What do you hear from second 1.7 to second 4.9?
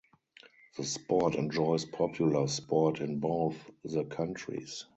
popular sport in both the countries.